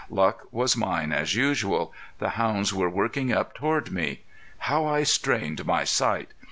Luck 0.09 0.47
was 0.51 0.75
mine 0.75 1.11
as 1.11 1.35
usual; 1.35 1.93
the 2.17 2.29
hounds 2.29 2.73
were 2.73 2.89
working 2.89 3.31
up 3.31 3.53
toward 3.53 3.91
me. 3.91 4.21
How 4.57 4.83
I 4.87 5.03
strained 5.03 5.63
my 5.63 5.83
sight! 5.83 6.29